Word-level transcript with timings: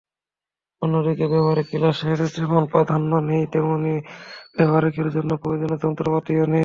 অন্যদিকে 0.81 1.25
ব্যবহারিক 1.27 1.67
ক্লাসের 1.71 2.19
যেমন 2.35 2.63
প্রাধান্য 2.65 3.11
নেই, 3.29 3.43
তেমনি 3.53 3.93
ব্যবহারিকের 4.57 5.07
জন্য 5.09 5.31
প্রয়োজনীয় 5.37 5.79
যন্ত্রপাতিও 5.83 6.43
নেই। 6.45 6.59